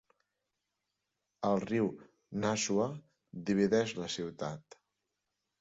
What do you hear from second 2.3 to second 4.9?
Nashua divideix la ciutat.